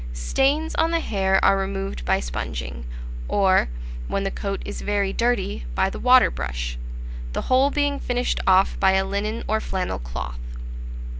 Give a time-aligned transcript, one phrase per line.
[0.13, 2.85] Stains on the hair are removed by sponging,
[3.27, 3.69] or,
[4.07, 6.75] when the coat is very dirty, by the water brush;
[7.33, 10.39] the whole being finished off by a linen or flannel cloth.